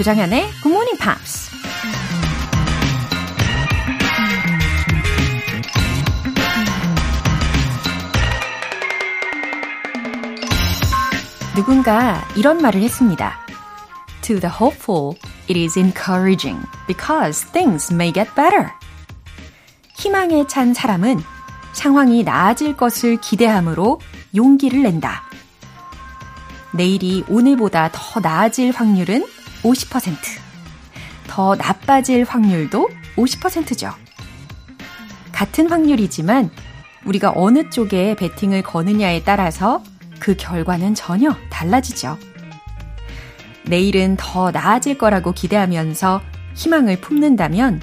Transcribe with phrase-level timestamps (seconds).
[0.00, 1.50] 조장현의 Good Morning Pops.
[11.54, 13.40] 누군가 이런 말을 했습니다.
[14.22, 15.18] To the hopeful,
[15.50, 18.70] it is encouraging because things may get better.
[19.98, 21.20] 희망에 찬 사람은
[21.74, 24.00] 상황이 나아질 것을 기대함으로
[24.34, 25.24] 용기를 낸다.
[26.72, 29.26] 내일이 오늘보다 더 나아질 확률은
[29.62, 30.16] 50%.
[31.26, 33.92] 더 나빠질 확률도 50%죠.
[35.32, 36.50] 같은 확률이지만
[37.04, 39.82] 우리가 어느 쪽에 베팅을 거느냐에 따라서
[40.18, 42.18] 그 결과는 전혀 달라지죠.
[43.64, 46.20] 내일은 더 나아질 거라고 기대하면서
[46.54, 47.80] 희망을 품는다면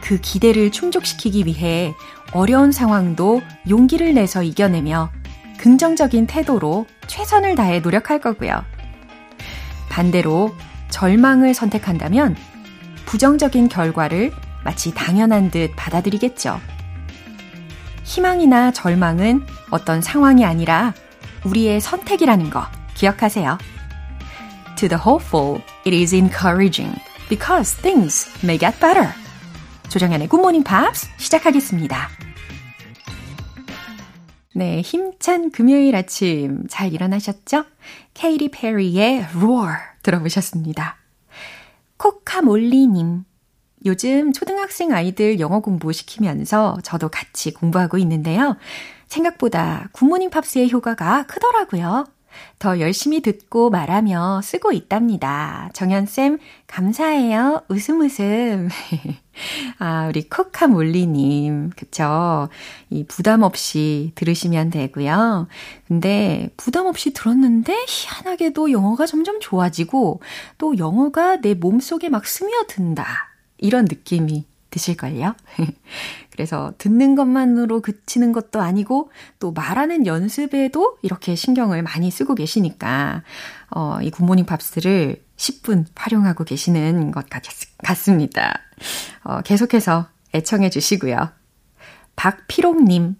[0.00, 1.94] 그 기대를 충족시키기 위해
[2.32, 5.10] 어려운 상황도 용기를 내서 이겨내며
[5.58, 8.64] 긍정적인 태도로 최선을 다해 노력할 거고요.
[9.90, 10.54] 반대로
[10.90, 12.36] 절망을 선택한다면
[13.06, 14.32] 부정적인 결과를
[14.64, 16.60] 마치 당연한 듯 받아들이겠죠.
[18.04, 20.92] 희망이나 절망은 어떤 상황이 아니라
[21.44, 23.58] 우리의 선택이라는 거 기억하세요.
[24.76, 26.94] To the hopeful, it is encouraging
[27.28, 29.08] because things may get better.
[29.88, 32.08] 조정현의 Morning Pops 시작하겠습니다.
[34.54, 37.64] 네, 힘찬 금요일 아침 잘 일어나셨죠?
[38.14, 40.96] 케이리 페리의 Roar 들어보셨습니다.
[41.96, 43.24] 코카몰리님,
[43.86, 48.56] 요즘 초등학생 아이들 영어 공부 시키면서 저도 같이 공부하고 있는데요.
[49.08, 52.06] 생각보다 굿모닝 팝스의 효과가 크더라고요.
[52.58, 55.70] 더 열심히 듣고 말하며 쓰고 있답니다.
[55.72, 57.62] 정연쌤, 감사해요.
[57.68, 58.68] 웃음 웃음.
[59.78, 61.70] 아, 우리 코카몰리님.
[61.76, 62.48] 그쵸.
[62.90, 65.48] 이 부담 없이 들으시면 되고요.
[65.86, 70.20] 근데 부담 없이 들었는데 희한하게도 영어가 점점 좋아지고
[70.58, 73.06] 또 영어가 내 몸속에 막 스며든다.
[73.58, 75.34] 이런 느낌이 드실걸요?
[76.30, 83.22] 그래서 듣는 것만으로 그치는 것도 아니고 또 말하는 연습에도 이렇게 신경을 많이 쓰고 계시니까
[83.70, 87.42] 어, 이 굿모닝 팝스를 10분 활용하고 계시는 것 같,
[87.78, 88.60] 같습니다.
[89.24, 91.30] 어, 계속해서 애청해 주시고요.
[92.16, 93.16] 박피롱님,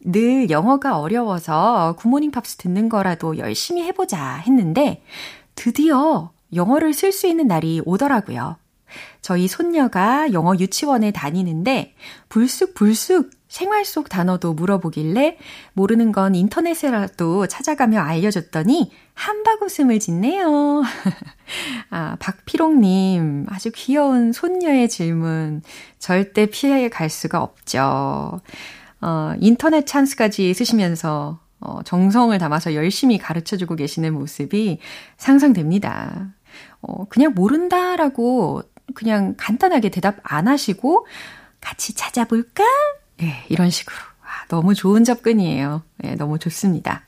[0.00, 5.02] 늘 영어가 어려워서 굿모닝 팝스 듣는 거라도 열심히 해보자 했는데
[5.54, 8.56] 드디어 영어를 쓸 수 있는 날이 오더라고요.
[9.20, 11.94] 저희 손녀가 영어 유치원에 다니는데
[12.28, 15.38] 불쑥불쑥 생활 속 단어도 물어보길래
[15.72, 20.82] 모르는 건 인터넷에라도 찾아가며 알려줬더니 한박 웃음을 짓네요.
[21.90, 25.62] 아, 박피롱님, 아주 귀여운 손녀의 질문
[25.98, 28.40] 절대 피해 갈 수가 없죠.
[29.00, 34.78] 어, 인터넷 찬스까지 쓰시면서 어, 정성을 담아서 열심히 가르쳐주고 계시는 모습이
[35.16, 36.34] 상상됩니다.
[36.80, 38.62] 어, 그냥 모른다라고
[38.94, 41.06] 그냥 간단하게 대답 안 하시고
[41.60, 42.64] 같이 찾아볼까?
[43.18, 43.96] 네, 이런 식으로.
[44.22, 45.82] 아, 너무 좋은 접근이에요.
[45.98, 47.02] 네, 너무 좋습니다.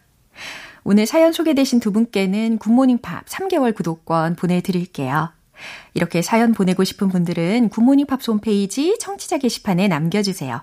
[0.82, 5.30] 오늘 사연 소개되신 두 분께는 굿모닝 팝 3개월 구독권 보내드릴게요.
[5.94, 10.62] 이렇게 사연 보내고 싶은 분들은 굿모닝 팝 홈페이지 청취자 게시판에 남겨주세요.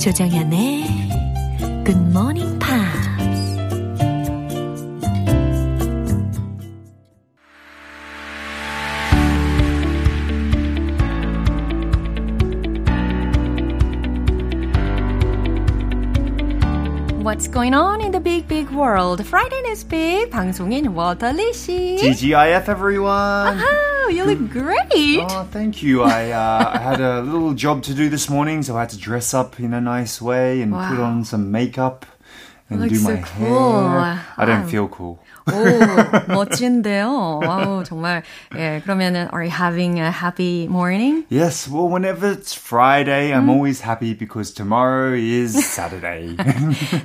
[0.00, 0.84] 조정현의
[1.84, 2.96] Good Morning Pops.
[17.22, 19.24] What's going on in the big, big world?
[19.26, 21.98] Friday News Big 방송인 워터 리씨.
[22.00, 23.58] TGIF everyone.
[23.58, 23.89] Aha.
[24.11, 25.19] you look great.
[25.29, 26.03] Oh, thank you.
[26.03, 28.97] I, uh, I had a little job to do this morning, so I had to
[28.97, 30.89] dress up in a nice way and wow.
[30.89, 32.05] put on some makeup.
[32.69, 33.89] and do my so cool.
[33.89, 34.25] hair.
[34.37, 34.67] I don't Ah.
[34.67, 35.19] feel cool.
[35.51, 37.39] 오, 멋진데요.
[37.43, 38.23] 와우, 정말.
[38.55, 41.25] 예, 그러면은, are you having a happy morning?
[41.31, 46.35] Yes, well, whenever it's Friday, I'm always happy because tomorrow is Saturday.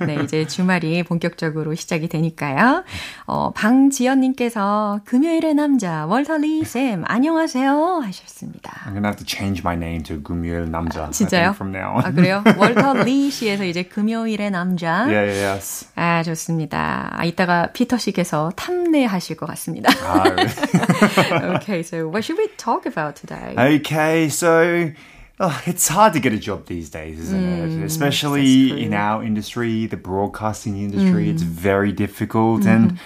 [0.05, 2.85] 네, 이제 주말이 본격적으로 시작이 되니까요.
[3.27, 8.03] 어, 방지연 님께서 금요일의 남자, 월터리 쌤, 안녕하세요.
[8.05, 8.73] 하셨습니다.
[8.85, 11.07] I'm gonna have to change my name to Gumyul Namja.
[11.07, 11.55] I 진짜요?
[11.55, 12.05] from now on.
[12.05, 12.43] 아, 그래요?
[12.59, 15.07] 월터 리 씨에서 이제 금요일의 남자.
[15.07, 15.87] yeah, yeah, yes.
[15.95, 17.11] 아, 좋습니다.
[17.13, 18.26] 아, 이따가 피터 씨께서
[18.56, 19.90] 탐내하실 것 같습니다.
[19.92, 23.54] Uh, okay, so what should we talk about today?
[23.78, 24.92] okay, so
[25.40, 27.84] oh, it's hard to get a job these days, isn't it?
[27.86, 32.66] Especially in our industry, the broadcasting industry, it's very difficult.
[32.66, 32.98] And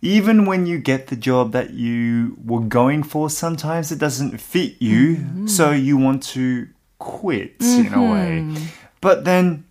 [0.00, 4.80] even when you get the job that you were going for, sometimes it doesn't fit
[4.80, 5.46] you.
[5.46, 6.68] So you want to
[6.98, 8.46] quit in a way.
[9.00, 9.64] But then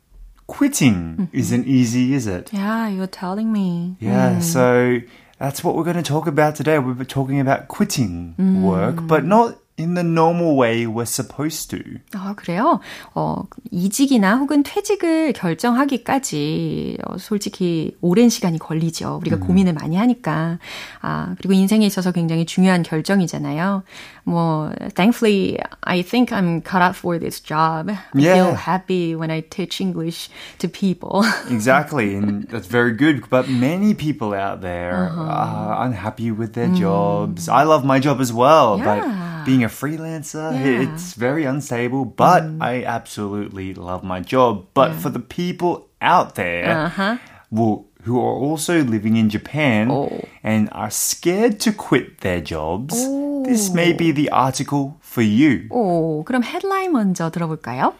[0.52, 1.24] quitting mm-hmm.
[1.32, 2.52] isn't easy, is it?
[2.52, 3.96] Yeah, you're telling me.
[4.00, 4.42] Yeah, mm.
[4.42, 5.00] so
[5.38, 6.78] that's what we're going to talk about today.
[6.78, 8.60] We're talking about quitting mm.
[8.60, 11.77] work, but not in the normal way we're supposed to.
[12.15, 12.79] 아, 그래요?
[13.13, 19.17] 어, 이직이나 혹은 퇴직을 결정하기까지 어, 솔직히 오랜 시간이 걸리죠.
[19.21, 20.57] 우리가 고민을 많이 하니까.
[21.01, 23.83] 아, 그리고 인생에 있어서 굉장히 중요한 결정이잖아요.
[24.23, 27.89] 뭐, thankfully, I think I'm cut out for this job.
[27.91, 28.33] I Yeah.
[28.33, 31.21] feel happy when I teach English to people.
[31.49, 33.29] Exactly, and that's very good.
[33.29, 37.47] But many people out there are unhappy with their jobs.
[37.47, 38.83] I love my job as well, Yeah.
[38.85, 40.83] but being a freelancer, Yeah.
[40.87, 42.05] it's very unstable.
[42.05, 44.65] But I absolutely love my job.
[44.73, 47.17] But for the people out there, Uh-huh.
[47.51, 50.21] well, who are also living in Japan Oh.
[50.43, 52.95] and are scared to quit their jobs,
[53.43, 55.67] this may be the article for you.
[55.71, 57.93] 오, 그럼 헤드라인 먼저 들어볼까요?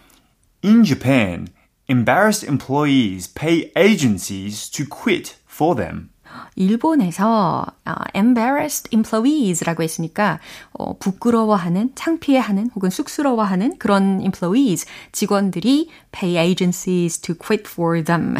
[0.63, 1.47] In Japan,
[1.87, 6.09] embarrassed employees pay agencies to quit for them.
[6.54, 10.38] 일본에서 어, embarrassed employees라고 했으니까
[10.72, 18.36] 어, 부끄러워하는, 창피해하는 혹은 쑥스러워하는 그런 employees 직원들이 pay agencies to quit for them.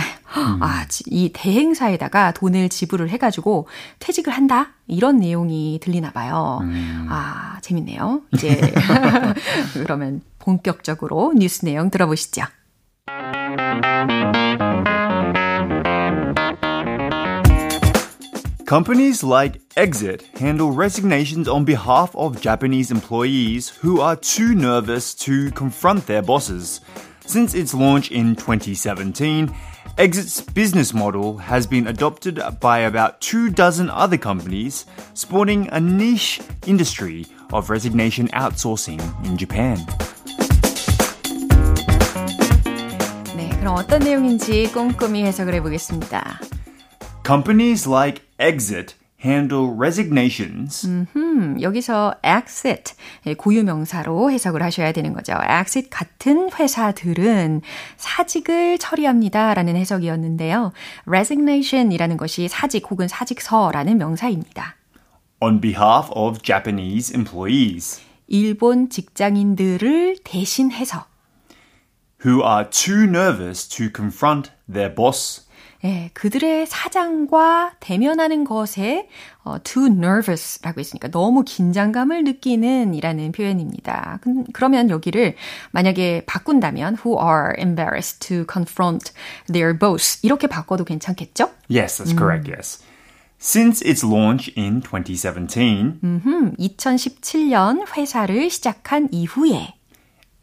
[0.61, 3.67] 아, 지- 이 대행사에다가 돈을 지불을 해가지고
[3.99, 6.61] 퇴직을 한다 이런 내용이 들리나 봐요.
[7.09, 8.23] 아 재밌네요.
[8.33, 8.61] 이제
[9.75, 12.43] 그러면 본격적으로 뉴스 내용 들어보시죠.
[18.72, 25.52] Companies like Exit handle resignations on behalf of Japanese employees who are too nervous to
[25.52, 26.82] confront their bosses.
[27.26, 29.54] Since its launch in 2017,
[29.98, 36.40] Exit's business model has been adopted by about two dozen other companies, sporting a niche
[36.68, 39.78] industry of resignation outsourcing in Japan.
[43.36, 46.40] 네, 그럼 어떤 내용인지 꼼꼼히 해석을 해보겠습니다.
[47.26, 52.95] Companies like Exit handle resignations 음, 여기서 exit
[53.27, 55.35] 예, 고유 명사로 해석을 하셔야 되는 거죠.
[55.49, 57.61] exit 같은 회사들은
[57.97, 60.73] 사직을 처리합니다라는 해석이었는데요.
[61.07, 64.75] resignation이라는 것이 사직 혹은 사직서라는 명사입니다.
[65.41, 68.01] on behalf of Japanese employees.
[68.27, 71.07] 일본 직장인들을 대신해서
[72.25, 75.47] who are too nervous to confront their boss.
[75.85, 79.09] 예, 그들의 사장과 대면하는 것에
[79.43, 84.21] 어, too nervous라고 했으니까 너무 긴장감을 느끼는 이라는 표현입니다.
[84.23, 85.35] 그, 그러면 여기를
[85.73, 89.13] 만약에 바꾼다면 who are embarrassed to confront
[89.53, 91.51] their boss 이렇게 바꿔도 괜찮겠죠?
[91.69, 92.85] Yes, that's correct, yes.
[93.41, 99.75] Since its launch in 2017, 음, 2017년 회사를 시작한 이후에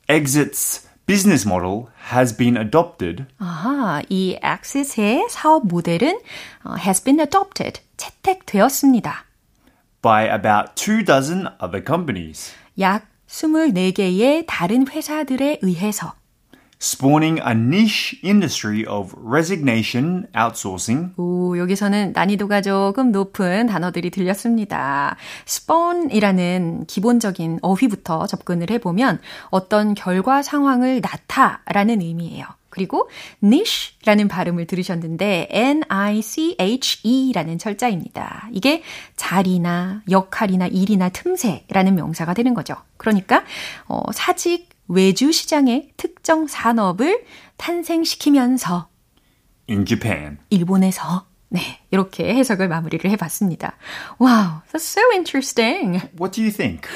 [0.10, 6.20] Exit's business model has been adopted 아하, 이 Axis의 사업 모델은
[6.64, 9.26] 어, has been adopted, 채택되었습니다.
[10.04, 16.14] by about two dozen other companies, 약 24개의 다른 회사들에 의해서
[16.82, 25.18] spawning a niche industry of resignation outsourcing 오, 여기서는 난이도가 조금 높은 단어들이 들렸습니다.
[25.46, 29.20] spawn이라는 기본적인 어휘부터 접근을 해보면
[29.50, 32.46] 어떤 결과 상황을 낳다라는 의미예요.
[32.70, 33.10] 그리고
[33.44, 38.48] niche라는 발음을 들으셨는데 N-I-C-H-E라는 철자입니다.
[38.54, 38.84] 이게
[39.16, 42.76] 자리나 역할이나 일이나 틈새라는 명사가 되는 거죠.
[42.98, 43.44] 그러니까
[43.88, 47.24] 어, 사직 외주 시장의 특정 산업을
[47.58, 48.90] 탄생시키면서
[49.70, 50.40] in Japan.
[50.50, 51.61] 일본에서 네
[51.93, 53.75] 이렇게 해석을 마무리를 해봤습니다.
[54.19, 56.01] Wow, that's so interesting.
[56.19, 56.89] What do you think?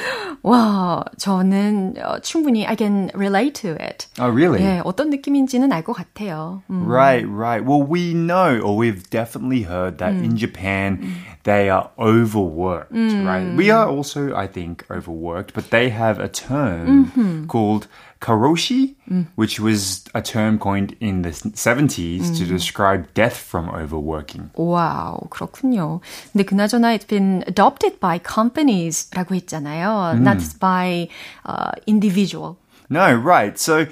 [0.43, 4.09] 와, 저는 어, 충분히 I can relate to it.
[4.19, 4.61] Oh, really?
[4.61, 6.63] 예, 어떤 느낌인지는 알 것 같아요.
[6.71, 6.87] 음.
[6.89, 7.65] Right, right.
[7.65, 11.15] Well, we know, or we've definitely heard that in Japan,
[11.45, 13.55] they are overworked, right?
[13.57, 17.87] We are also, I think, overworked, but they have a term called
[18.23, 18.97] karoshi,
[19.37, 24.51] which was a term coined in the 70s to describe death from overworking.
[24.55, 26.01] 와우, 그렇군요.
[26.33, 30.19] 근데 그나저나 it's been adopted by companies라고 했잖아요.
[30.21, 31.09] Not by
[31.45, 32.57] uh, individual.
[32.91, 33.59] No, right.
[33.59, 33.87] So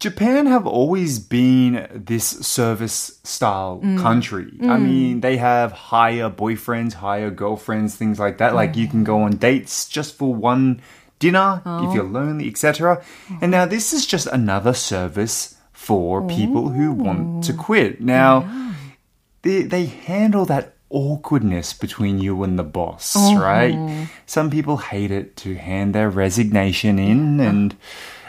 [0.00, 4.48] Japan have always been this service style country.
[4.62, 8.54] I mean, they have hire boyfriends, hire girlfriends, things like that.
[8.54, 10.80] Like you can go on dates just for one
[11.19, 11.93] dinner if oh.
[11.93, 13.03] you're lonely, etc.
[13.41, 16.27] And now this is just another service for oh.
[16.27, 18.01] people who want to quit.
[18.01, 18.73] Now,
[19.41, 23.39] they, they handle that awkwardness between you and the boss, uh-huh.
[23.39, 24.07] right?
[24.25, 27.49] Some people hate it to hand their resignation in uh-huh.
[27.49, 27.77] and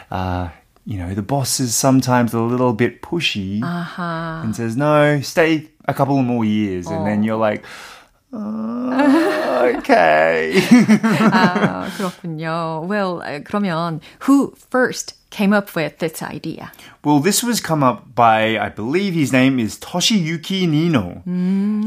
[0.09, 0.49] uh,
[0.85, 4.41] you know, the boss is sometimes a little bit pushy uh-huh.
[4.43, 6.87] and says, no, stay a couple more years.
[6.87, 7.23] And then oh.
[7.23, 7.65] you're like,
[9.78, 10.60] okay.
[11.32, 12.86] 아, 그렇군요.
[12.88, 16.72] Well, 아, 그러면 who first came up with this idea?
[17.04, 21.22] well, this was come up by, I believe his name is Toshiyuki Nino,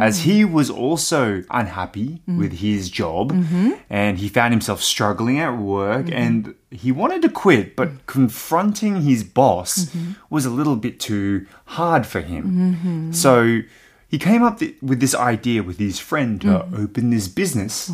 [0.01, 3.32] as he was also unhappy with his job
[3.89, 9.24] and he found himself struggling at work and he wanted to quit, but confronting his
[9.24, 9.89] boss
[10.30, 13.13] was a little bit too hard for him.
[13.13, 13.62] So
[14.10, 17.92] he came up th- with this idea with his friend to open this business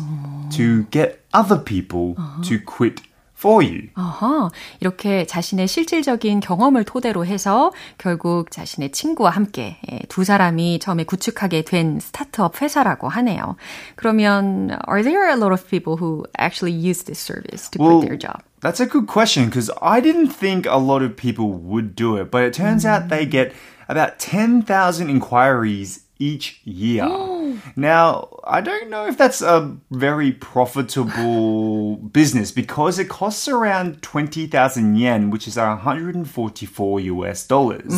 [0.52, 3.00] to get other people to quit
[3.34, 3.88] for you.
[3.96, 11.02] 어허, 이렇게 자신의 실질적인 경험을 토대로 해서 결국 자신의 친구와 함께 예, 두 사람이 처음에
[11.02, 13.56] 구축하게 된 스타트업 회사라고 하네요.
[13.96, 18.10] 그러면 are there a lot of people who actually use this service to Well, quit
[18.10, 18.42] their job?
[18.60, 22.30] That's a good question because I didn't think a lot of people would do it,
[22.30, 23.52] but it turns out they get
[23.88, 27.05] about 10,000 inquiries each year.
[27.75, 34.95] now, I don't know if that's a very profitable business because it costs around 20,000
[34.95, 37.93] yen, which is 144 US dollars.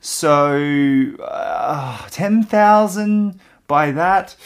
[0.00, 4.36] So, uh, 10,000 by that.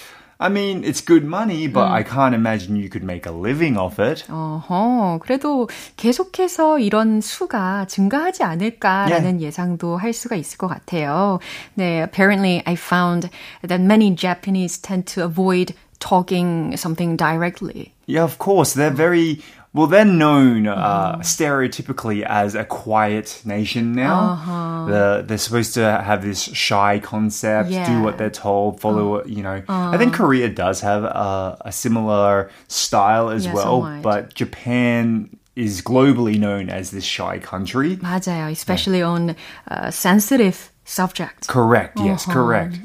[0.42, 3.98] I mean, it's good money, but I can't imagine you could make a living off
[4.00, 4.24] it.
[4.30, 11.40] 어허, 그래도 계속해서 이런 수가 증가하지 않을까라는 예상도 할 수가 있을 것 같아요.
[11.74, 13.30] 네, apparently I found
[13.68, 17.94] that many Japanese tend to avoid talking something directly.
[18.06, 18.74] Yeah, of course.
[18.74, 19.42] They're very
[19.73, 19.87] well.
[19.87, 21.21] They're known uh, mm.
[21.21, 24.21] stereotypically as a quiet nation now.
[24.21, 24.87] Uh-huh.
[24.87, 27.87] The, they're supposed to have this shy concept, Yeah.
[27.87, 29.15] do what they're told, follow.
[29.17, 29.23] Uh-huh.
[29.25, 30.25] what You know, I think uh-huh.
[30.25, 34.03] Korea does have a, a similar style as Yeah, well, somewhat.
[34.03, 37.98] but Japan is globally known as this shy country.
[37.98, 39.36] 맞아요, especially on
[39.72, 41.48] uh, sensitive subjects.
[41.48, 42.00] Correct.
[42.00, 42.80] Yes, correct.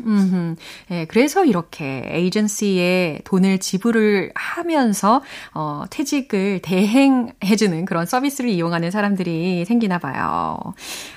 [0.90, 5.22] 예, 그래서 이렇게 에이전시에 돈을 지불을 하면서
[5.54, 10.74] 어, 퇴직을 대행해주는 그런 서비스를 이용하는 사람들이 생기나 봐요.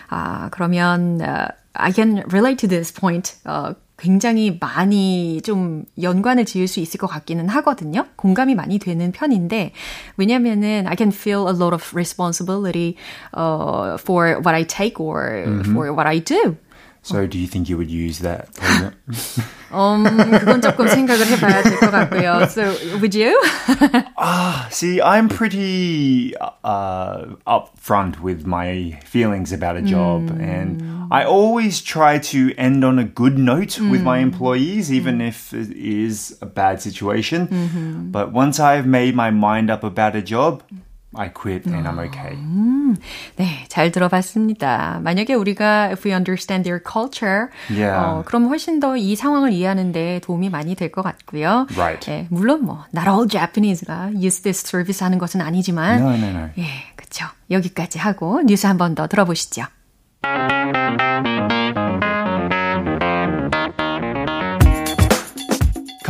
[0.10, 3.34] 아, 그러면 어, I can relate to this point.
[3.45, 8.07] 어, 굉장히 많이 좀 연관을 지을 수 있을 것 같기는 하거든요.
[8.16, 9.73] 공감이 많이 되는 편인데
[10.16, 12.97] 왜냐면은 I can feel a lot of responsibility
[13.37, 16.57] uh, for what I take or for what I do.
[17.05, 18.50] So, do you think you would use that?
[18.55, 18.93] program?
[19.72, 22.48] 음, 그건 조금 생각을 해봐야 될 것 같고요.
[22.50, 23.38] So, would you?
[24.72, 30.81] See, I'm pretty uh, upfront with my feelings about a job, and
[31.12, 35.72] I always try to end on a good note with my employees, even if it
[35.77, 38.10] is a bad situation.
[38.12, 40.63] But once I've made my mind up about a job,
[41.12, 42.37] I quit and I'm okay.
[43.37, 45.00] 네, 잘 들어봤습니다.
[45.02, 47.99] 만약에 우리가 if we understand their culture, Yeah.
[47.99, 51.67] 어, 그럼 훨씬 더 이 상황을 이해하는데 도움이 많이 될 것 같고요.
[51.76, 51.99] Right.
[52.11, 56.49] 네, 물론 뭐 not all Japanese가 use this service 하는 것은 아니지만, No, no, no.
[56.59, 57.26] 예, 그렇죠.
[57.50, 59.64] 여기까지 하고 뉴스 한 번 더 들어보시죠.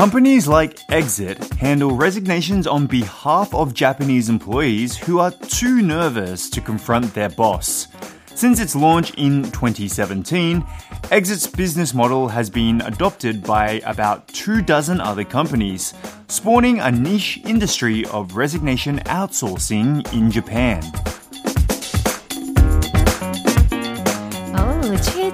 [0.00, 6.62] Companies like Exit handle resignations on behalf of Japanese employees who are too nervous to
[6.62, 7.86] confront their boss.
[8.34, 10.64] Since its launch in 2017,
[11.10, 15.92] Exit's business model has been adopted by about two dozen other companies,
[16.28, 20.82] spawning a niche industry of resignation outsourcing in Japan.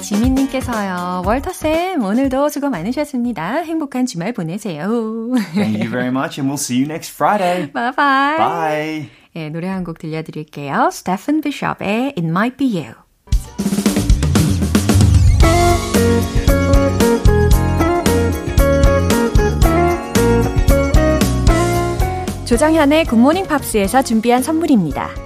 [0.06, 1.22] 지민님께서요.
[1.26, 3.56] 월터쌤, 오늘도 수고 많으셨습니다.
[3.62, 5.32] 행복한 주말 보내세요.
[5.54, 7.72] Thank you very much and we'll see you next Friday.
[7.72, 8.36] Bye bye.
[8.38, 9.10] Bye.
[9.34, 10.90] 예, 노래 한 곡 들려드릴게요.
[10.92, 12.94] Stephen Bishop의 It Might Be You.
[22.46, 25.25] 조정현의 굿모닝 팝스에서 준비한 선물입니다.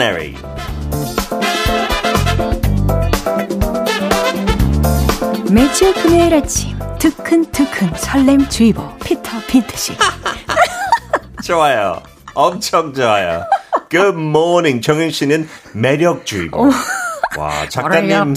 [0.00, 0.34] Extraordinary.
[5.50, 9.92] 매주 금요일 아침 두근두근 설렘 주의보 피터 핀트 씨.
[11.44, 12.02] 좋아요.
[12.34, 13.44] 엄청 좋아요.
[13.90, 14.80] Good morning.
[14.80, 16.70] 정윤 씨는 매력주의보.
[17.38, 18.34] 와, 작가님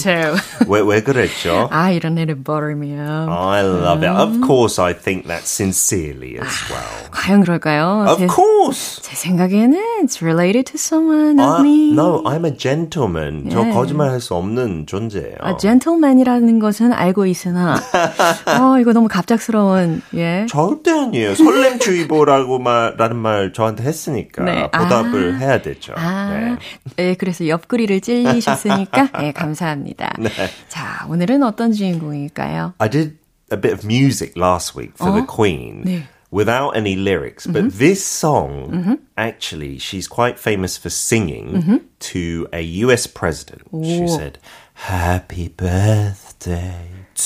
[0.68, 1.68] 왜, 왜 그랬죠?
[1.72, 3.28] 아, 이런 애를 버리면.
[3.28, 4.16] I love it.
[4.16, 7.03] Of course, I think that sincerely as well.
[7.24, 8.04] 과연 그럴까요?
[8.06, 9.00] Of 제, course.
[9.02, 11.92] 제 생각에는 it's related to someone, not I, me.
[11.92, 13.48] no, I'm a gentleman.
[13.50, 13.70] 저 예.
[13.70, 15.36] 거짓말 할 수 없는 존재예요.
[15.40, 17.76] 아, gentleman이라는 것은 알고 있으나,
[18.60, 20.44] 어, 이거 너무 갑작스러운, 예.
[20.50, 21.34] 절대 아니에요.
[21.34, 24.70] 설렘주의보라고 말라는 말 저한테 했으니까 네.
[24.70, 25.38] 보답을 아.
[25.38, 25.94] 해야 되죠.
[25.96, 26.56] 아, 네.
[26.98, 30.12] 예, 그래서 옆구리를 찔리셨으니까, 예, 감사합니다.
[30.18, 30.28] 네.
[30.68, 32.74] 자, 오늘은 어떤 주인공일까요?
[32.76, 33.16] I did
[33.50, 36.02] a bit of music last week for the Queen 네.
[36.33, 43.07] without any lyrics, but this song actually she's quite famous for singing to a US
[43.07, 43.63] president.
[43.83, 44.37] She said,
[44.73, 46.85] "Happy birthday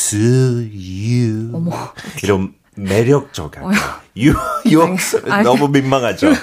[0.10, 1.52] to you."
[2.24, 3.62] 이런 매력적인
[4.18, 4.34] 유
[4.66, 6.34] 유학생 아니, 너무 민망하죠.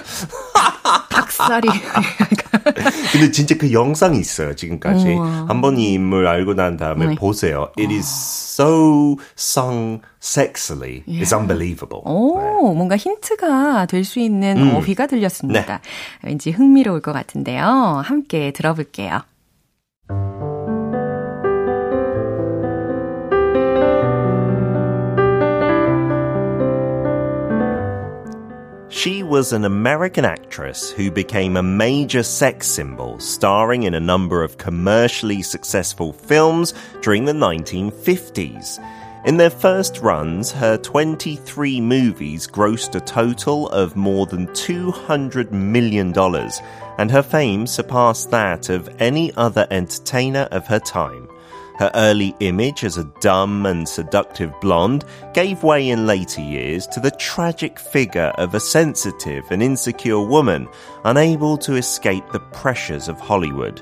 [1.15, 1.67] 닭살이.
[3.11, 5.15] 근데 진짜 그 영상이 있어요, 지금까지.
[5.47, 7.15] 한 번 이 인물 알고 난 다음에 네.
[7.15, 7.71] 보세요.
[7.77, 11.03] It is so sung sexily.
[11.07, 12.01] It's unbelievable.
[12.05, 15.81] 오, 뭔가 힌트가 될 수 있는 어휘가 들렸습니다.
[16.23, 18.01] 왠지 흥미로울 것 같은데요.
[18.05, 19.21] 함께 들어볼게요.
[29.35, 34.57] Was an American actress who became a major sex symbol, starring in a number of
[34.57, 38.79] commercially successful films during the 1950s.
[39.25, 46.17] In their first runs, her 23 movies grossed a total of more than $200 million,
[46.97, 51.24] and her fame surpassed that of any other entertainer of her time.
[51.77, 57.01] Her early image as a dumb and seductive blonde gave way in later years to
[57.01, 60.69] the tragic figure of a sensitive and insecure woman
[61.03, 63.81] unable to escape the pressures of Hollywood.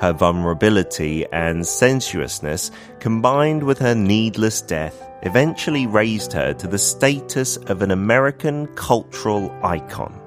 [0.00, 7.56] Her vulnerability and sensuousness, combined with her needless death, eventually raised her to the status
[7.56, 10.21] of an American cultural icon.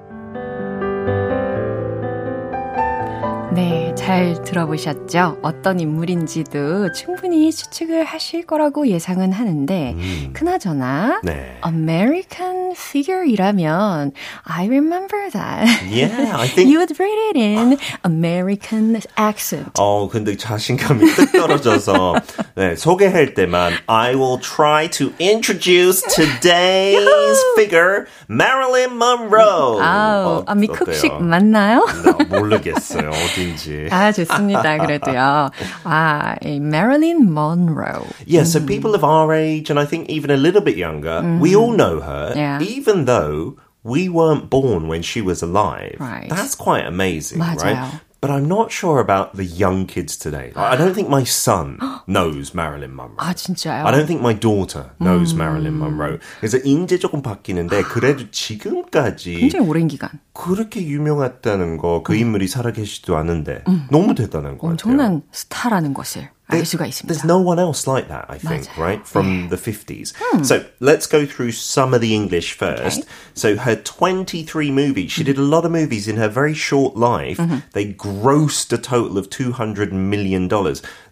[3.56, 5.38] 네, 잘 들어보셨죠?
[5.40, 9.96] 어떤 인물인지도 충분히 추측을 하실 거라고 예상은 하는데,
[10.34, 11.58] 그나저나, 네.
[11.66, 14.12] American figure이라면,
[14.44, 15.66] I remember that.
[15.90, 19.70] Yeah, I think you would read it in American accent.
[19.78, 22.14] 어, 근데 자신감이 뚝 떨어져서
[22.56, 29.80] 네, 소개할 때만 I will try to introduce today's figure, Marilyn Monroe.
[29.80, 31.22] 아우, 어, 아, 미국식?
[31.22, 31.86] 맞나요?
[32.04, 33.87] 나 모르겠어요, 어 딘지.
[33.91, 34.77] 아, 좋습니다.
[34.77, 35.49] 그래도요.
[35.83, 38.05] 아, 이 Marilyn Monroe.
[38.25, 41.55] Yeah, so people of our age, and I think even a little bit younger, we
[41.55, 42.59] all know her, Yeah.
[42.61, 45.97] even though we weren't born when she was alive.
[45.99, 46.29] Right.
[46.29, 47.63] That's quite amazing, 맞아요.
[47.63, 47.99] right?
[48.20, 50.50] But I'm not sure about the young kids today.
[50.56, 53.16] I don't think my son knows Marilyn Monroe.
[53.18, 53.84] 아, 진짜요?
[53.86, 56.18] I don't think my daughter knows Marilyn Monroe.
[56.40, 60.10] 그래서 이제 조금 바뀌는데 그래도 지금까지 굉장히 오랜 기간.
[60.32, 64.70] 그렇게 유명했다는 거 그 인물이 살아계시지도 않은데 너무 대단한 것 같아요.
[64.72, 67.07] 엄청난 스타라는 것을 알 수가 있습니다.
[67.07, 68.77] There's no one else like that, I think, 맞아요.
[68.77, 69.07] right?
[69.07, 70.13] From the 50s.
[70.43, 73.05] So let's go through some of the English first.
[73.33, 77.39] So her 23 movies, she did a lot of movies in her very short life.
[77.71, 80.49] They grossed a total of $200 million.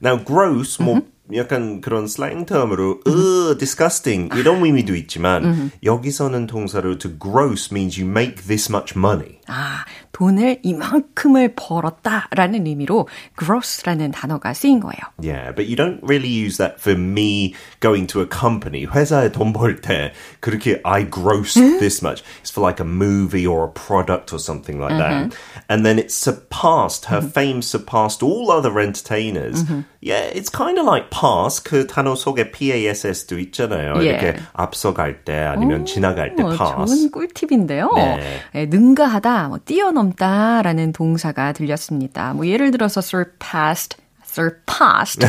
[0.01, 7.11] Now, gross, 뭐, 약간 그런 슬랭 term으로 ugh, disgusting 이런 의미도 있지만 여기서는 동사로 to
[7.19, 9.39] gross means you make this much money.
[9.48, 15.00] 아, 돈을 이만큼을 벌었다라는 의미로 gross라는 단어가 쓰인 거예요.
[15.20, 18.86] Yeah, but you don't really use that for me going to a company.
[18.86, 22.22] 회사에 돈 벌 때 그렇게 I grossed this much.
[22.42, 25.34] It's for like a movie or a product or something like that.
[25.68, 29.64] And then it surpassed, her fame surpassed all other entertainers.
[30.00, 31.62] Yeah, it's kind of like pass.
[31.62, 33.94] 그 단어 속에 PASS도 있잖아요.
[34.02, 34.04] 예.
[34.04, 36.94] 이렇게 앞서갈 때 아니면 지나갈 때 어, pass.
[36.94, 37.90] 좋은 꿀팁인데요.
[37.96, 38.40] 네.
[38.54, 42.32] 예, 능가하다, 뭐 뛰어넘다라는 동사가 들렸습니다.
[42.34, 43.96] 뭐 예를 들어서 surpassed,
[44.34, 45.20] surpassed,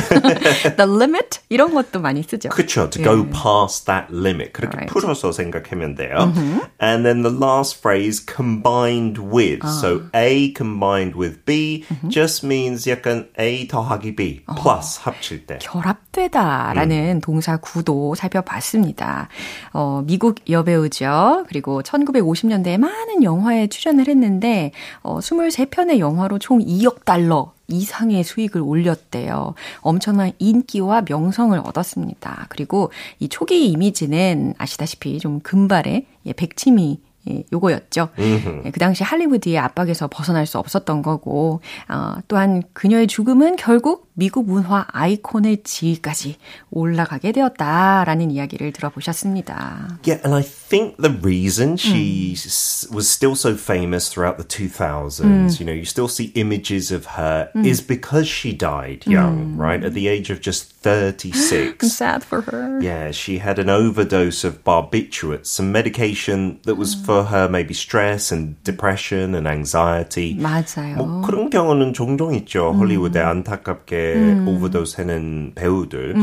[0.78, 2.50] the limit 이런 것도 많이 쓰죠.
[2.50, 4.52] 그쵸, to go past that limit.
[4.54, 4.92] 그렇게 Right.
[4.92, 6.34] 풀어서 생각하면 돼요.
[6.82, 9.62] And then the last phrase, combined with.
[9.68, 15.60] So A combined with B just means 약간 A 더하기 B plus 합칠 때.
[15.62, 19.30] 결합되다라는 동사 구도 살펴봤습니다.
[19.74, 21.46] 어, 미국 여배우죠.
[21.48, 24.72] 그리고 1950년대에 많은 영화에 출연을 했는데
[25.04, 29.54] 어, 23편의 영화로 총 2억 달러 이상의 수익을 올렸대요.
[29.82, 32.48] 엄청난 인기와 명성을 얻었습니다.
[32.50, 37.00] 그리고 이 초기 이미지는 아시다시피 좀 금발의 예, 백치미
[37.30, 38.10] 예, 요거였죠.
[38.20, 44.47] 예, 그 당시 할리우드의 압박에서 벗어날 수 없었던 거고, 어, 또한 그녀의 죽음은 결국 미국
[44.47, 46.37] 문화 아이콘의 지위까지
[46.71, 49.99] 올라가게 되었다라는 이야기를 들어보셨습니다.
[50.05, 55.59] Yeah, and I think the reason she s- was still so famous throughout the 2000s,
[55.59, 59.83] you know, you still see images of her, is because she died young, right?
[59.85, 61.89] At the age of just 36.
[61.89, 62.79] Sad for her.
[62.83, 68.31] Yeah, she had an overdose of barbiturates, some medication that was for her maybe stress
[68.33, 70.37] and depression and anxiety.
[70.37, 70.97] 맞아요.
[70.97, 72.73] 뭐 그런 경우는 종종 있죠.
[72.79, 76.15] 헐리우드에 안타깝게 오버도스하는 배우들.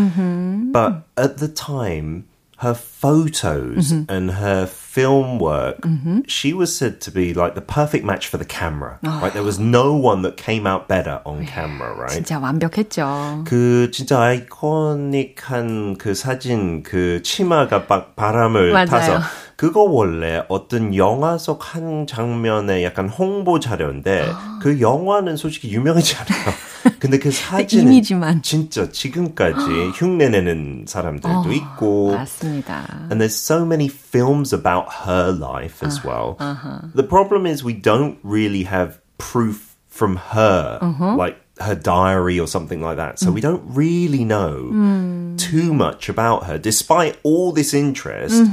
[0.72, 2.26] But at the time,
[2.60, 5.86] her photos and her film work,
[6.28, 8.98] she was said to be like the perfect match for the camera.
[9.04, 9.32] Right?
[9.32, 12.10] There was no one that came out better on camera, right?
[12.12, 13.44] 진짜 완벽했죠.
[13.46, 18.86] 그 진짜 아이코닉한 그 사진 그 치마가 막 바람을 맞아요.
[18.88, 19.20] 타서
[19.63, 24.27] 그거 원래 어떤 영화 속 한 장면의 약간 홍보 자료인데
[24.61, 26.97] 그 영화는 솔직히 유명하지 않아요.
[26.99, 28.43] 근데 그 사진은 이미지만.
[28.43, 33.07] 진짜 지금까지 흉내내는 사람들도 있고 맞습니다.
[33.13, 36.35] And there's so many films about her life as well.
[36.97, 40.81] The problem is we don't really have proof from her,
[41.17, 43.21] like her diary or something like that.
[43.21, 48.44] So we don't really know too much about her, despite all this interest.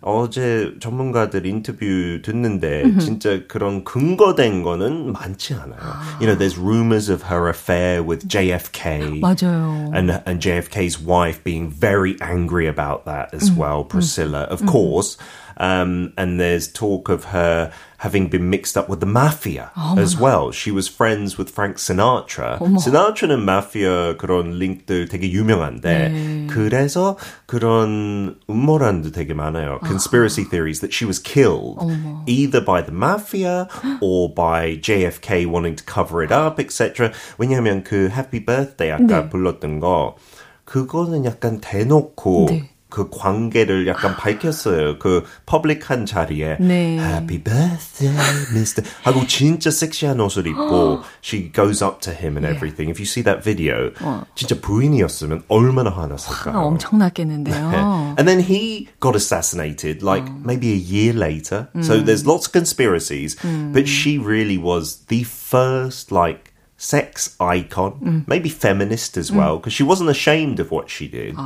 [0.00, 5.80] 어제 전문가들 인터뷰 듣는데 진짜 그런 근거된 거는 많지 않아요.
[6.20, 9.20] You know, there's rumors of her affair with JFK.
[9.20, 9.90] 맞아요.
[9.94, 15.16] and and JFK's wife being very angry about that as well, Priscilla, of course.
[15.58, 20.50] Um, and there's talk of her having been mixed up with the mafia as well.
[20.50, 22.58] She was friends with Frank Sinatra.
[22.58, 29.78] Sinatra는 마피아 그런 링크들 되게 유명한데 그래서 그런 음모란도 되게 많아요.
[29.86, 31.78] Conspiracy theories that she was killed
[32.26, 33.68] either by the mafia
[34.00, 37.12] or by JFK wanting to cover it up, etc.
[37.38, 40.16] 왜냐하면 그 Happy Birthday 아까 불렀던 거
[40.64, 42.70] 그거는 약간 대놓고 네.
[42.92, 44.98] 그 관계를 약간 밝혔어요.
[44.98, 46.98] 그 퍼블릭한 자리에 네.
[46.98, 48.14] Happy Birthday,
[48.52, 48.84] Mr.
[49.02, 52.90] 하고 진짜 섹시한 옷을 입고 she goes up to him and everything.
[52.90, 53.92] If you see that video,
[54.34, 56.54] 진짜 부인이었으면 얼마나 화났을까요?
[56.54, 58.14] 아, 엄청났겠는데요.
[58.18, 61.68] And then he got assassinated like maybe a year later.
[61.80, 63.40] So there's lots of conspiracies,
[63.72, 69.82] but she really was the first like sex icon, maybe feminist as well, because she
[69.82, 71.36] wasn't ashamed of what she did.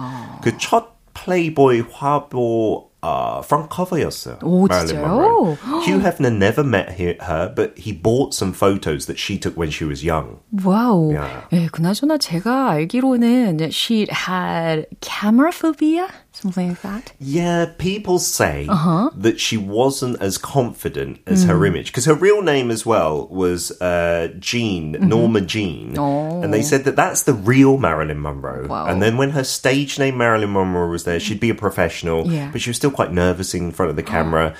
[0.42, 0.89] 그 첫
[1.20, 4.38] 플레이보이 화보 uh, front cover였어요.
[4.42, 5.06] 오, Marilyn 진짜요?
[5.06, 5.56] Monroe.
[5.82, 9.70] Hugh Hefner never met he- her, but he bought some photos that she took when
[9.70, 10.40] she was young.
[10.64, 11.14] 와우.
[11.14, 11.48] 야.
[11.52, 17.12] 예, 그나저나 제가 알기로는 she had camera phobia, something like that.
[17.18, 22.70] Yeah, people say that she wasn't as confident as her image because her real name
[22.70, 28.20] as well was uh, Jean Norma Jean, and they said that that's the real Marilyn
[28.20, 28.66] Monroe.
[28.68, 28.86] Wow.
[28.86, 32.50] And then when her stage name Marilyn Monroe was there, she'd be a professional, Yeah.
[32.52, 34.54] but she was still quite nervous in front of the camera.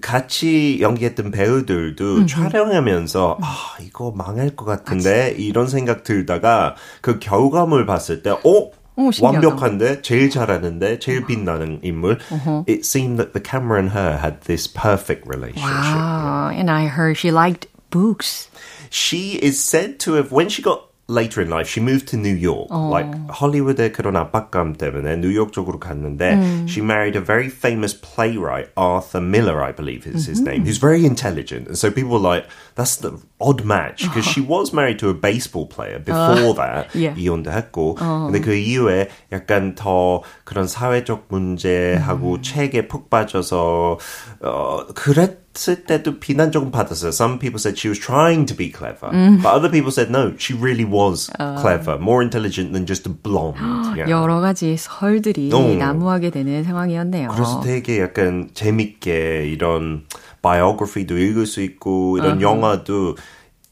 [0.00, 8.22] 같이 연기했던 배우들도 촬영하면서 아 이거 망할 것 같은데 이런 생각 들다가 그 결과물 봤을
[8.22, 8.70] 때 어?
[8.96, 9.46] 오, 신기하다.
[9.48, 12.18] 완벽한데 제일 잘하는데 제일 빛나는 인물.
[12.66, 15.68] It seemed that the camera and her had this perfect relationship.
[15.68, 16.48] Wow.
[16.48, 18.48] And I heard she liked books.
[18.88, 22.34] She is said to have when she got later in life, she moved to New
[22.34, 22.66] York.
[22.68, 29.20] Like Hollywood의 그런 압박감 때문에 뉴욕 쪽으로 갔는데 she married a very famous playwright, Arthur
[29.20, 31.68] Miller, I believe is his name, who's very intelligent.
[31.68, 35.14] And so people were like, that's the odd match because she was married to a
[35.14, 36.90] baseball player before that.
[36.92, 37.14] yeah.
[37.14, 37.94] 이혼도 했고.
[37.94, 43.98] 근데 그 이후에 약간 더 그런 사회적 문제하고 책에 푹 빠져서
[44.42, 47.09] 어 그랬 을 때도 비난 조금 받았어요.
[47.11, 49.11] Some people said she was trying to be clever,
[49.43, 53.59] but other people said no, she really was clever, more intelligent than just a blonde.
[53.97, 54.09] Yeah.
[54.09, 55.59] 여러 가지 설들이 어.
[55.75, 57.29] 난무하게 되는 상황이었네요.
[57.29, 60.05] 그래서 되게 약간 재밌게 이런
[60.41, 63.17] 바이오그래피도 읽을 수 있고 이런 영화도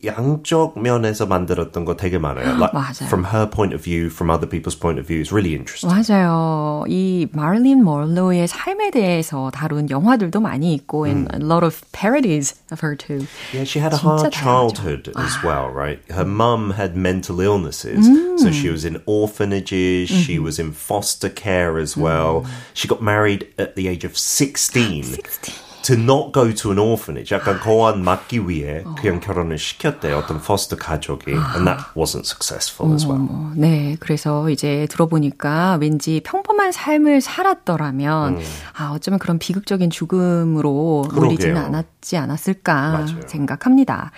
[0.04, 2.59] 양쪽 면에서 만들었던 거 되게 많아요.
[2.59, 3.09] Like, 맞아요.
[3.09, 5.88] From her point of view, from other people's point of view, it's really interesting.
[5.88, 6.85] 맞아요.
[6.87, 12.80] 이 마릴린 멀로의 삶에 대해서 다룬 영화들도 많이 있고 and a lot of parodies of
[12.85, 13.26] her too.
[13.54, 14.44] Yeah, she had a 진짜 hard 다양하죠.
[14.44, 16.00] childhood as well, right?
[16.12, 18.04] Her mum had mental illnesses,
[18.37, 22.44] so she was in orphanages, she was in foster care as well.
[22.74, 25.04] She got married at the age of 16.
[25.04, 25.54] 16.
[25.83, 30.77] To not go to an orphanage, 약간 거한 맞기 위해 그냥 결혼을 시켰대요, 어떤 foster
[30.77, 31.31] 가족이.
[31.31, 33.25] And that wasn't successful as well.
[33.29, 38.39] 어, 네, 그래서 이제 들어보니까 왠지 평범한 삶을 살았더라면
[38.77, 41.57] 아 어쩌면 그런 비극적인 죽음으로 몰리지는.
[41.57, 43.21] 않았지 않았을까 맞아요.
[43.27, 44.11] 생각합니다.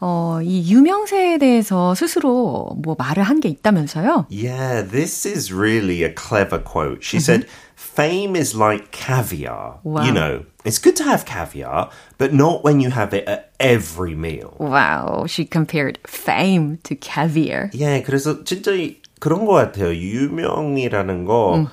[0.00, 4.26] 어, 이 유명세에 대해서 스스로 뭐 말을 한 게 있다면서요?
[4.30, 7.04] Yeah, this is really a clever quote.
[7.04, 9.78] She said, Fame is like caviar.
[9.84, 10.02] Wow.
[10.04, 14.14] You know, it's good to have caviar, but not when you have it at every
[14.14, 14.54] meal.
[14.58, 17.70] Wow, she compared fame to caviar.
[17.74, 19.94] 예, 그래서 진짜 이- 그런 것 같아요.
[19.94, 21.66] 유명이라는 거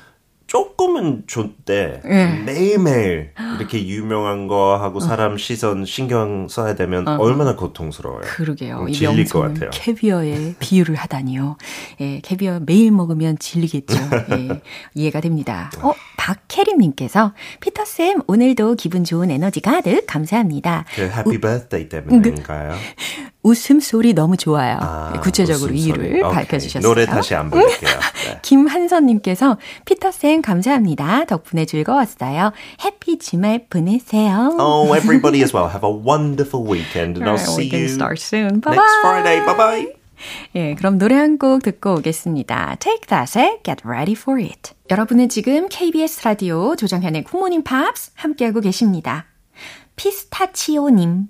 [0.47, 2.01] 조금은 좋대.
[2.45, 8.21] 매일매일 이렇게 유명한 거 하고 사람 시선 신경 써야 되면 얼마나 고통스러워요.
[8.21, 8.81] 그러게요.
[8.81, 9.69] 음, 이 질릴 것 같아요.
[9.71, 11.57] 캐비어에 비유를 하다니요.
[12.01, 13.95] 예, 캐비어 매일 먹으면 질리겠죠.
[14.37, 14.61] 예,
[14.93, 15.71] 이해가 됩니다.
[15.81, 15.93] 어,
[16.25, 20.85] 박혜림님께서 피터쌤 오늘도 기분 좋은 에너지 가득 감사합니다.
[20.95, 22.75] 그 happy birthday 때문인가요?
[23.43, 24.79] 웃음 소리 너무 좋아요.
[24.81, 25.71] 아, 네, 구체적으로.
[25.71, 26.21] 이유를.
[26.21, 26.81] 밝혀주셨어요.
[26.81, 27.91] 노래 다시 안 부를게요.
[28.25, 28.39] 네.
[28.41, 31.25] 김한선님께서 피터쌤 감사합니다.
[31.25, 32.53] 덕분에 즐거웠어요.
[32.83, 34.57] happy 주말 보내세요.
[34.59, 35.69] Oh, everybody as well.
[35.69, 38.61] Have a wonderful weekend, and I'll Alright, see you start soon.
[38.61, 39.45] Bye next Friday.
[39.45, 40.04] Bye bye.
[40.55, 42.77] 예, 그럼 노래 한 곡 듣고 오겠습니다.
[42.79, 44.73] Take That의 Get Ready for It.
[44.89, 49.25] 여러분은 지금 KBS 라디오 조정현의 굿모닝 팝스 함께하고 계십니다.
[49.95, 51.27] 피스타치오님.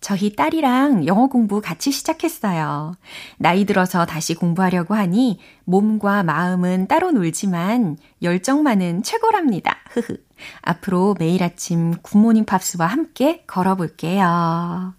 [0.00, 2.94] 저희 딸이랑 영어 공부 같이 시작했어요.
[3.38, 9.78] 나이 들어서 다시 공부하려고 하니 몸과 마음은 따로 놀지만 열정만은 최고랍니다.
[9.90, 10.18] 흐흐.
[10.62, 14.94] 앞으로 매일 아침 굿모닝 팝스와 함께 걸어볼게요.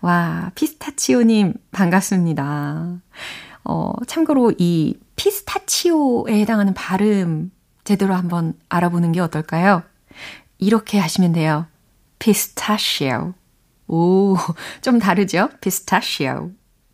[0.00, 2.98] 와, 피스타치오님 반갑습니다.
[3.64, 7.50] 어, 참고로 이 피스타치오에 해당하는 발음
[7.84, 9.82] 제대로 한번 알아보는 게 어떨까요?
[10.58, 11.66] 이렇게 하시면 돼요.
[12.18, 13.34] pistachio.
[13.88, 14.36] 오,
[14.82, 15.48] 좀 다르죠?
[15.60, 16.50] pistachio.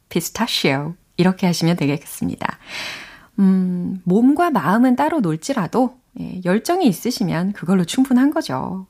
[0.09, 0.95] pistachio.
[1.17, 2.59] 이렇게 하시면 되겠습니다.
[3.39, 8.87] 음, 몸과 마음은 따로 놀지라도 예, 열정이 있으시면 그걸로 충분한 거죠.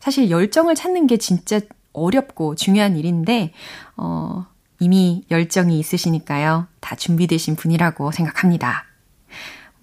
[0.00, 1.60] 사실 열정을 찾는 게 진짜
[1.92, 3.52] 어렵고 중요한 일인데,
[3.96, 4.46] 어,
[4.78, 6.66] 이미 열정이 있으시니까요.
[6.80, 8.84] 다 준비되신 분이라고 생각합니다.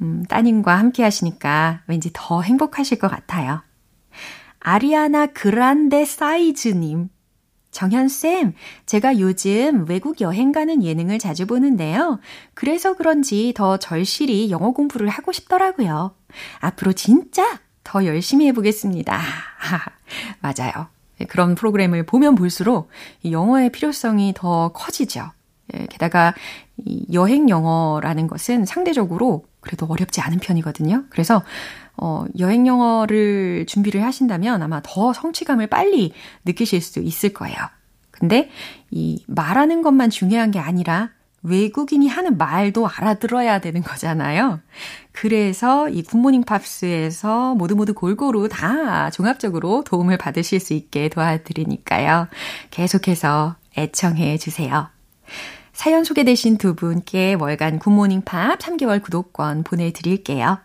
[0.01, 3.62] 음, 따님과 함께 하시니까 왠지 더 행복하실 것 같아요.
[4.59, 7.09] 아리아나 그란데 사이즈님.
[7.73, 8.53] 정현쌤,
[8.86, 12.19] 제가 요즘 외국 여행 가는 예능을 자주 보는데요.
[12.53, 16.15] 그래서 그런지 더 절실히 영어 공부를 하고 싶더라고요.
[16.59, 19.19] 앞으로 진짜 더 열심히 해보겠습니다.
[20.39, 20.88] 맞아요.
[21.27, 22.89] 그런 프로그램을 보면 볼수록
[23.23, 25.31] 이 영어의 필요성이 더 커지죠.
[25.73, 26.33] 예, 게다가
[26.77, 31.05] 이 여행 영어라는 것은 상대적으로 그래도 어렵지 않은 편이거든요.
[31.09, 31.41] 그래서
[31.97, 36.13] 어, 여행 영어를 준비를 하신다면 아마 더 성취감을 빨리
[36.45, 37.56] 느끼실 수 있을 거예요.
[38.12, 38.49] 근데
[38.91, 41.10] 이 말하는 것만 중요한 게 아니라
[41.43, 44.62] 외국인이 하는 말도 알아들어야 되는 거잖아요.
[45.12, 52.27] 그래서 이 굿모닝 팝스에서 모두 모두 골고루 다 종합적으로 도움을 받으실 수 있게 도와드리니까요.
[52.71, 54.88] 계속해서 애청해 주세요.
[55.73, 60.60] 사연 소개되신 두 분께 월간 굿모닝 팝 3개월 구독권 보내드릴게요.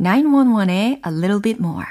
[0.00, 1.86] 911의 A Little Bit More.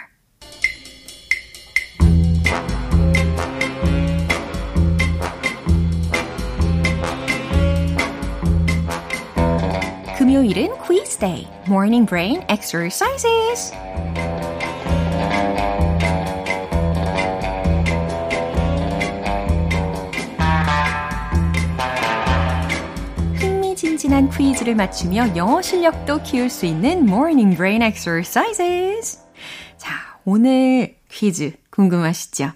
[10.17, 13.73] 금요일은 quiz day, morning brain exercises.
[23.98, 29.18] 간지난 퀴즈를 맞추며 영어 실력도 키울 수 있는 Morning Brain Exercises.
[29.76, 29.92] 자,
[30.24, 32.52] 오늘 퀴즈 궁금하시죠?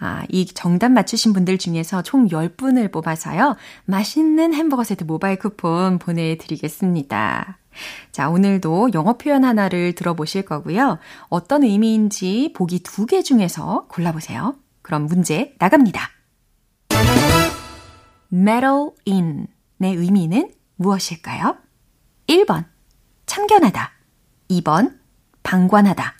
[0.00, 3.54] 아, 이 정답 맞추신 분들 중에서 총 10분을 뽑아서요.
[3.84, 7.58] 맛있는 햄버거 세트 모바일 쿠폰 보내드리겠습니다.
[8.10, 10.98] 자, 오늘도 영어 표현 하나를 들어보실 거고요.
[11.28, 14.56] 어떤 의미인지 보기 두 개 중에서 골라보세요.
[14.82, 16.10] 그럼 문제 나갑니다.
[18.32, 19.46] meddle in
[19.78, 21.56] 의 의미는 무엇일까요?
[22.28, 22.66] 1번,
[23.26, 23.92] 참견하다.
[24.50, 24.98] 2번,
[25.42, 26.14] 방관하다.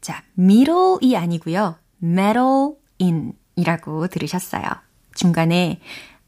[0.00, 1.78] 자, middle이 아니고요.
[2.02, 4.62] meddle in 이라고 들으셨어요.
[5.14, 5.80] 중간에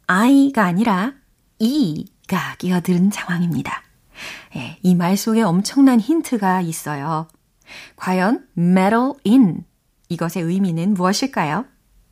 [0.06, 1.12] I가 아니라
[1.58, 3.82] E가 끼어든 상황입니다.
[4.56, 7.28] 예, 이 말 속에 엄청난 힌트가 있어요.
[7.96, 9.64] 과연 meddle in
[10.08, 11.66] 이것의 의미는 무엇일까요?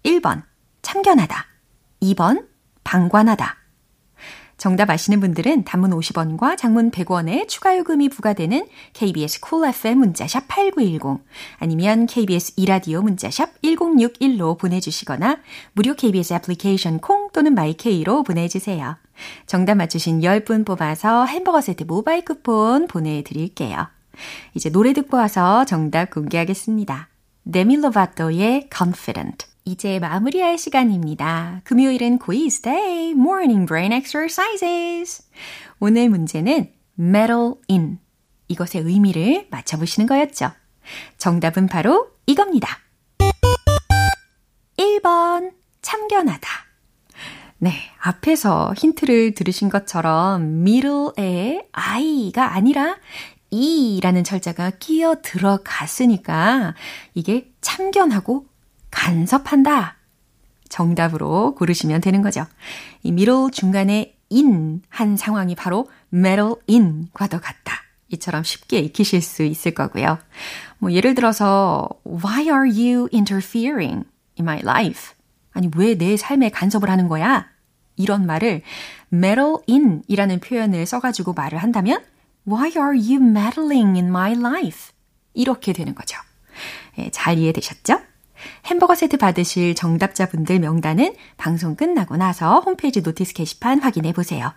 [0.04, 0.42] 1번,
[0.82, 1.46] 참견하다.
[2.02, 2.46] 2번,
[2.82, 3.56] 방관하다.
[4.56, 11.24] 정답 아시는 분들은 단문 50원과 장문 100원의 추가 요금이 부과되는 KBS Cool FM 문자샵 8910
[11.58, 15.38] 아니면 KBS 이라디오 문자샵 1061로 보내주시거나
[15.72, 18.96] 무료 KBS 애플리케이션 콩 또는 마이케이로 보내주세요.
[19.46, 23.88] 정답 맞추신 10분 뽑아서 햄버거 세트 모바일 쿠폰 보내드릴게요.
[24.54, 27.08] 이제 노래 듣고 와서 정답 공개하겠습니다.
[27.50, 31.62] 데미 로바토의 Confident 이제 마무리할 시간입니다.
[31.64, 35.26] 금요일은 quiz day, morning brain exercises.
[35.80, 37.98] 오늘 문제는 meddle in.
[38.48, 40.50] 이것의 의미를 맞춰보시는 거였죠.
[41.16, 42.78] 정답은 바로 이겁니다.
[44.76, 46.48] 1번, 참견하다.
[47.56, 47.72] 네,
[48.02, 52.98] 앞에서 힌트를 들으신 것처럼 middle에 I가 아니라
[53.48, 56.74] E라는 철자가 끼어 들어갔으니까
[57.14, 58.46] 이게 참견하고
[58.94, 59.96] 간섭한다.
[60.68, 62.46] 정답으로 고르시면 되는 거죠.
[63.02, 67.82] 이 middle 중간에 in 한 상황이 바로 meddle in과도 같다.
[68.08, 70.18] 이처럼 쉽게 익히실 수 있을 거고요.
[70.78, 74.04] 뭐 예를 들어서 Why are you interfering
[74.38, 75.12] in my life?
[75.52, 77.46] 아니 왜 내 삶에 간섭을 하는 거야?
[77.96, 78.62] 이런 말을
[79.12, 82.02] meddle in 이라는 표현을 써가지고 말을 한다면
[82.48, 84.92] Why are you meddling in my life?
[85.34, 86.16] 이렇게 되는 거죠.
[86.98, 87.98] 예, 잘 이해되셨죠?
[88.66, 94.52] 햄버거 세트 받으실 정답자분들 명단은 방송 끝나고 나서 홈페이지 notice 게시판 확인해 보세요.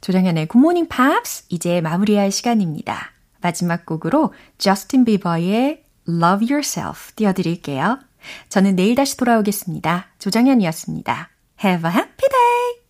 [0.00, 3.12] 조정현의 굿모닝 팝스 이제 마무리할 시간입니다.
[3.40, 7.98] 마지막 곡으로 저스틴 비버의 Love Yourself 띄워드릴게요.
[8.48, 10.08] 저는 내일 다시 돌아오겠습니다.
[10.18, 11.30] 조정현이었습니다.
[11.64, 12.83] Have a happy day!